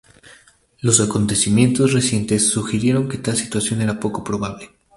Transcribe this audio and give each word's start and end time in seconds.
Los 0.79 0.99
acontecimientos 0.99 1.93
recientes 1.93 2.47
sugirieron 2.49 3.07
que 3.07 3.19
tal 3.19 3.35
situación 3.37 3.81
era 3.83 3.99
poco 3.99 4.23
probable. 4.23 4.71